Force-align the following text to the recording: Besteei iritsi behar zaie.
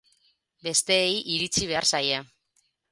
Besteei 0.69 1.13
iritsi 1.37 1.71
behar 1.75 1.91
zaie. 1.93 2.21